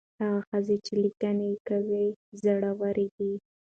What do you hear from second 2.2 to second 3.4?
زړوره ده.